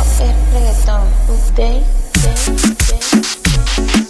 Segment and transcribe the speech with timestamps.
[0.00, 1.04] es reggaetón.
[1.56, 1.84] Day,
[2.22, 2.34] day,
[2.88, 4.03] day.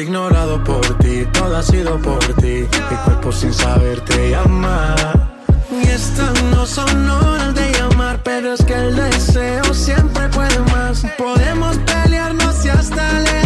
[0.00, 2.66] ignorado por ti, todo ha sido por ti.
[2.90, 4.94] Mi cuerpo sin saber te llama.
[5.70, 11.04] Y estas no son horas de llamar, pero es que el deseo siempre puede más.
[11.16, 13.45] Podemos pelearnos y hasta leer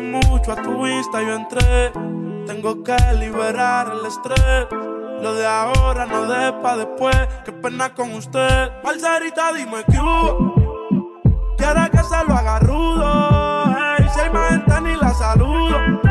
[0.00, 1.92] mucho a tu vista yo entré.
[2.46, 4.66] Tengo que liberar el estrés.
[5.22, 7.16] Lo de ahora no de pa' después.
[7.44, 8.70] Qué pena con usted.
[8.82, 10.54] Parcerita, dime que hubo.
[11.56, 13.64] Quiere que se lo haga rudo.
[13.66, 16.09] Hey, si hay más gente ni la saludo.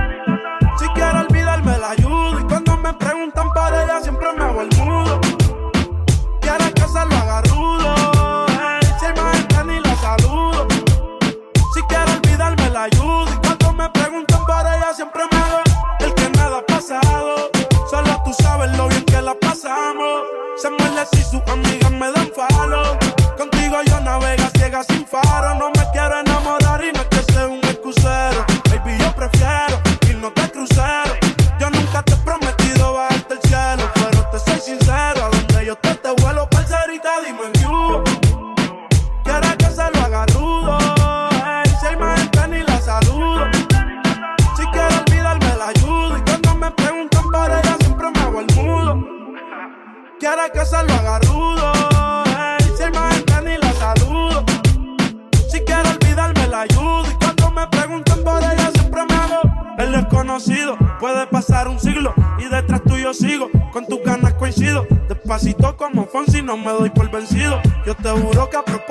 [19.61, 20.23] pasamos.
[20.55, 21.41] Samuel y su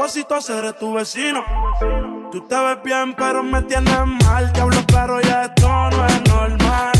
[0.09, 1.45] propósito seré tu vecino.
[2.33, 4.51] Tú te ves bien pero me tienes mal.
[4.55, 6.93] Diablo pero ya esto no es normal.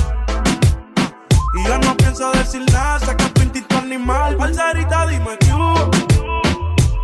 [1.55, 4.37] Y yo no pienso decir nada, saca tu instinto animal.
[4.37, 5.91] Parcerita, dime que hubo.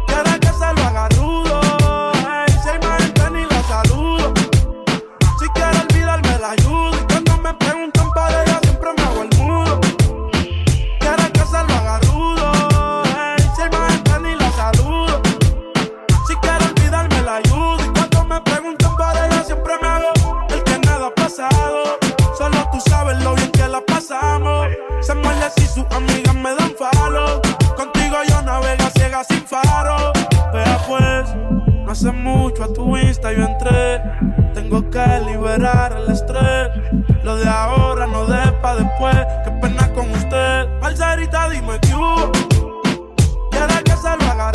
[0.07, 1.54] Quieres que se lo haga rudo.
[32.69, 34.03] Tu Insta yo entré.
[34.55, 36.71] Tengo que liberar el estrés.
[37.23, 39.17] Lo de ahora no de pa' después.
[39.45, 40.69] Qué pena con usted.
[40.81, 41.95] Parcerita, dime que.
[43.51, 44.53] Quiere que se lo haga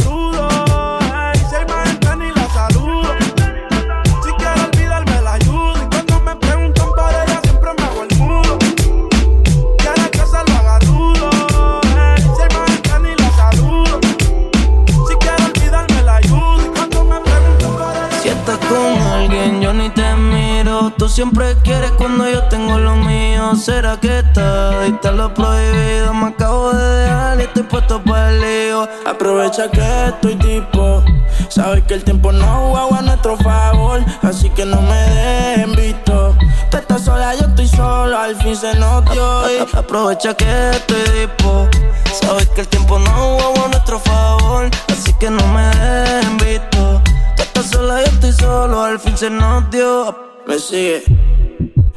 [21.20, 23.54] siempre quieres cuando yo tengo lo mío.
[23.54, 26.14] ¿Será que está te lo prohibido?
[26.14, 28.88] Me acabo de dejar y estoy puesto para el lío.
[29.06, 31.04] Aprovecha que estoy tipo.
[31.50, 34.00] Sabes que el tiempo no juega a nuestro favor.
[34.22, 36.38] Así que no me dejen visto.
[36.72, 38.18] Tú estás sola, yo estoy solo.
[38.18, 39.68] Al fin se nos dio.
[39.74, 41.68] Aprovecha que estoy tipo.
[42.14, 44.70] Sabes que el tiempo no juega a nuestro favor.
[44.88, 47.02] Así que no me dejen visto.
[47.36, 50.19] Tú estás sola, yo estoy solo, al fin se nos dio.
[50.60, 51.02] Sigue,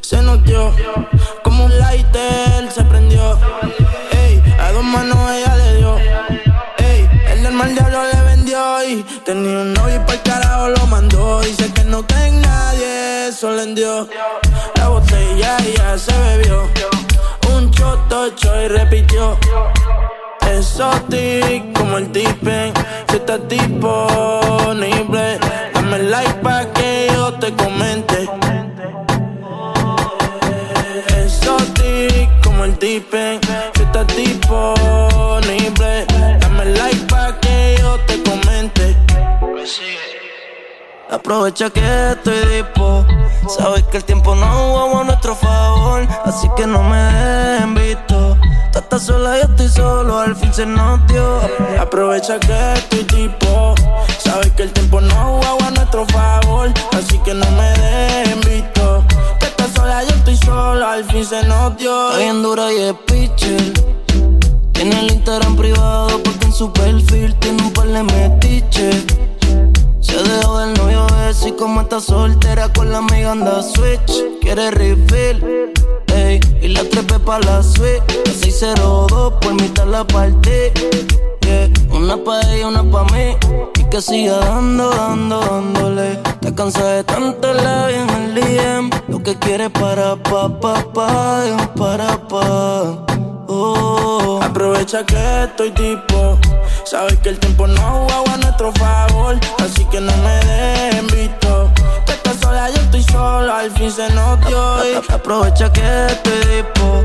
[0.00, 0.72] se nos dio.
[1.42, 3.36] Como un lighter se prendió.
[4.12, 5.98] Ey, a dos manos ella le dio.
[6.78, 8.84] Ey, el del mal diablo le vendió.
[8.88, 11.40] Y tenía un novio y para carajo lo mandó.
[11.40, 14.08] Dice que no ten nadie, eso le dio.
[14.76, 16.62] La botella ya se bebió.
[17.52, 19.38] Un choto y repitió.
[20.46, 22.74] Exotic como el tipen
[23.08, 25.38] Si estás disponible
[25.72, 26.81] Dame like pa' que
[32.82, 33.38] tipen
[33.76, 36.04] Si estás disponible
[36.40, 38.96] Dame like pa' que yo te comente
[41.08, 43.04] Aprovecha que estoy dispo.
[43.46, 46.08] Sabes que el tiempo no jugamos a nuestro favor.
[46.24, 48.38] Así que no me dejen visto.
[48.72, 50.18] Tú estás sola, yo estoy solo.
[50.18, 51.38] Al fin se nos dio.
[51.78, 53.74] Aprovecha que estoy tipo.
[54.24, 56.70] Sabes que el tiempo no jugaba a nuestro favor.
[56.92, 59.04] Así que no me dejen visto.
[59.82, 60.86] Sola, yo estoy solo.
[60.86, 62.10] Al fin se nos dio.
[62.10, 63.72] Está bien dura y es pitcher.
[64.70, 69.04] Tiene el Instagram privado porque en su perfil tiene un par de metiches.
[70.00, 74.22] Se dejó del novio ese y como está soltera con la amiga anda switch.
[74.40, 75.72] Quiere refill,
[76.14, 78.04] ey, y la trepe pa' la suite.
[78.24, 80.70] La 602 por mitad la partí.
[81.52, 81.68] Yeah.
[81.92, 83.36] Una pa' ella, una pa' mí.
[83.78, 86.16] Y que siga dando, dando, dándole.
[86.40, 88.90] Te cansas de tanto la en el DM.
[89.08, 93.04] Lo que quiere para pa, pa, pa, un para pa.
[93.48, 94.40] Oh.
[94.42, 96.38] Aprovecha que estoy tipo.
[96.84, 99.36] Sabes que el tiempo no jugaba a nuestro favor.
[99.62, 101.70] Así que no me dejen visto.
[102.06, 103.54] Tú estás sola, yo estoy solo.
[103.54, 104.62] Al fin se nos dio.
[104.86, 107.04] y Aprovecha que estoy tipo.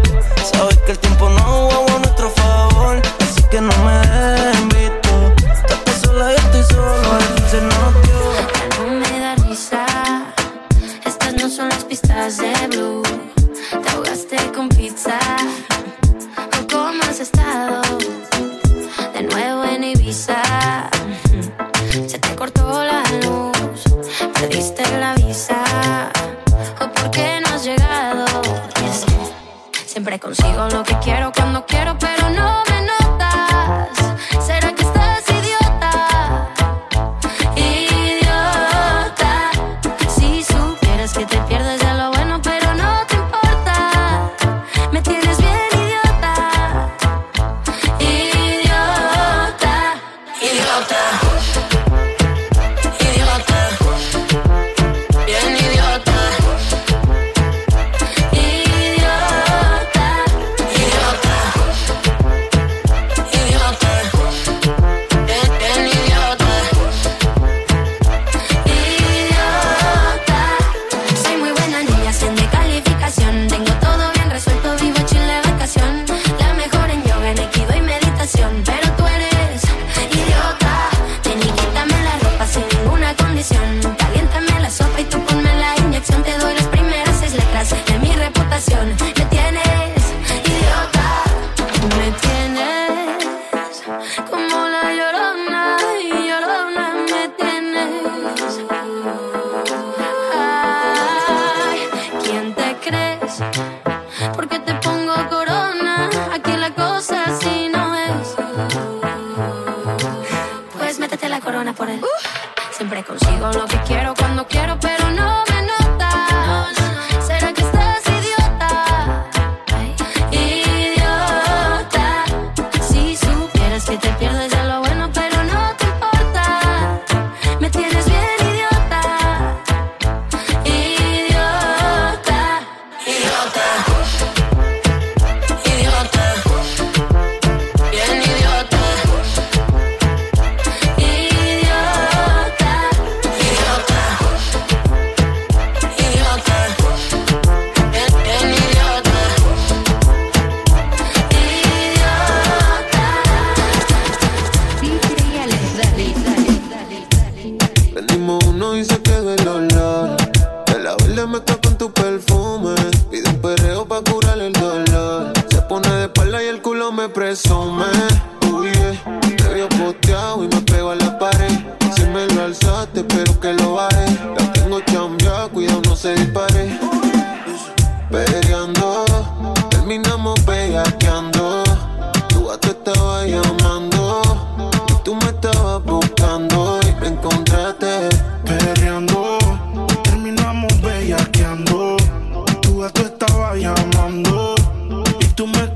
[0.51, 3.01] Sabes que el tiempo no jugaba a nuestro favor.
[3.49, 4.76] Que no me dejen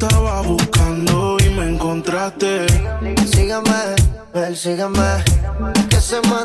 [0.01, 2.65] estaba buscando y me encontraste.
[3.31, 3.96] Sígame,
[4.34, 5.24] persígame.
[5.89, 6.38] Que se me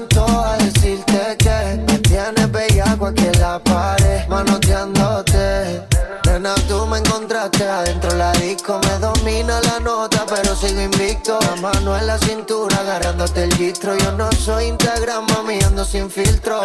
[0.44, 5.80] a decirte que me tienes bellaco aquí en la pared, manoteándote.
[6.26, 6.98] Nena, tú me
[7.46, 11.38] Adentro la disco me domina la nota, pero sigo invicto.
[11.40, 13.96] La mano en la cintura, agarrándote el distro.
[13.96, 16.60] Yo no soy Instagram, mami, ando sin filtro.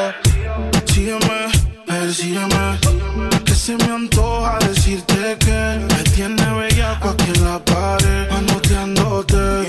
[0.87, 1.51] Sígueme,
[1.85, 2.79] persígueme,
[3.45, 9.67] que se me antoja decirte que me tiene bella aquí en la pared, manoteándote.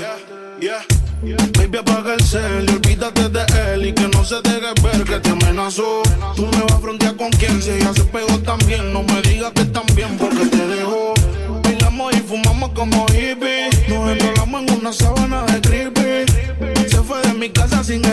[1.23, 5.19] Baby, apaga el cel y olvídate de él y que no se deje ver que
[5.21, 6.03] te amenazó.
[6.35, 8.91] Tú me vas a frontear con quien si ella se pegó también.
[8.91, 11.13] No me digas que también porque te dejó.
[11.63, 13.87] Bailamos y fumamos como hippies.
[13.87, 16.89] Nos enrolamos en una sábana de creepy.
[16.89, 18.03] Se fue de mi casa sin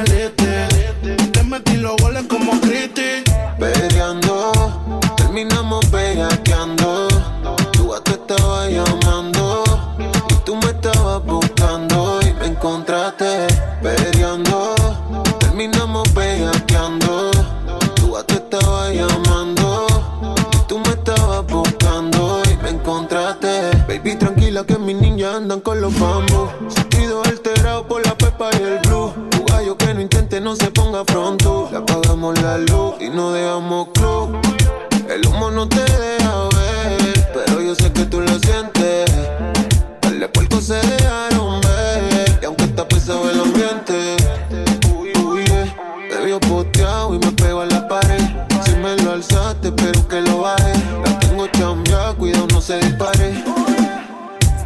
[50.11, 50.73] que lo baje.
[51.05, 53.45] La tengo chambia, cuidado no se dispare.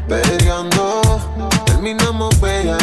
[0.08, 1.02] Peleando,
[1.66, 2.78] terminamos bella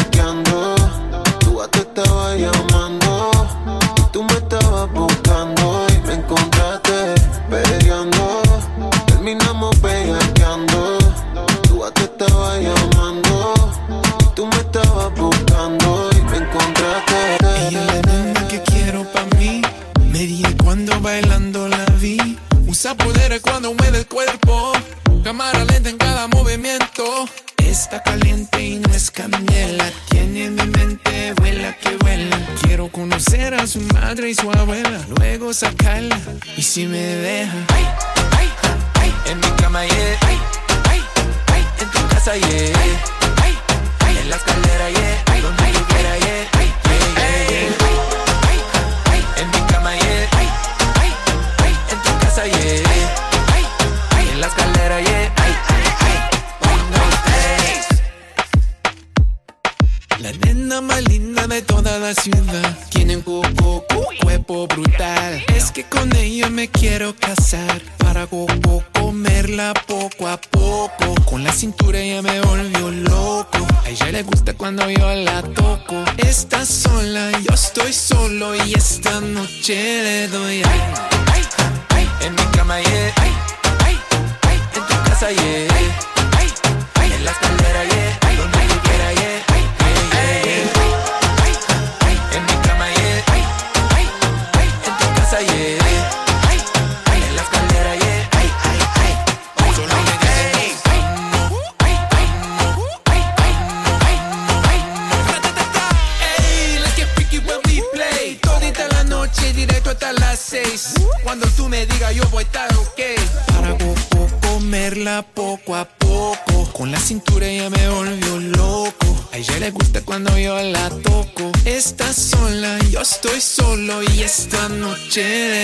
[125.12, 125.61] chilling.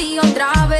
[0.00, 0.79] Así otra vez.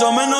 [0.00, 0.37] yo menos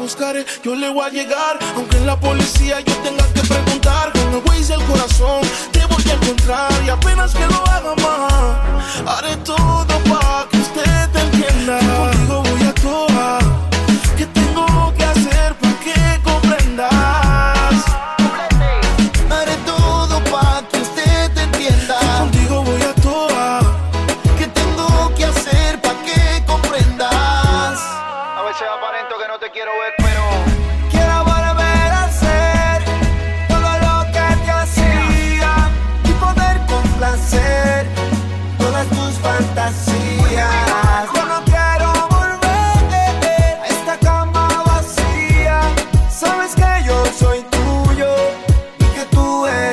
[0.00, 1.58] buscaré, yo le voy a llegar.
[1.76, 6.02] Aunque en la policía yo tenga que preguntar, con el Waze del corazón te voy
[6.10, 6.72] a encontrar.
[6.84, 12.49] Y apenas que lo haga más, haré todo para que usted te entienda.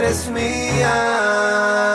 [0.08, 1.87] Eres mía.